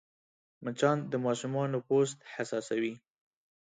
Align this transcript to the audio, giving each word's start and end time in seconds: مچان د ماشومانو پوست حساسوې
مچان 0.63 0.97
د 1.11 1.13
ماشومانو 1.25 1.77
پوست 1.87 2.19
حساسوې 2.33 2.93